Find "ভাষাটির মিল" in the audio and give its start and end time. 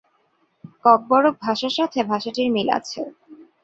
2.11-2.67